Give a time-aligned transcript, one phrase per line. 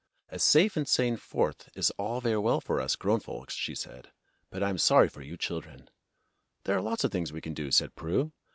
[0.29, 4.11] "A safe and sane Fourth is all very well for us grown folks," she said,
[4.49, 5.91] "but I am sorry for you chil dren."
[6.63, 8.31] "There are lots of things we can do," said Prue.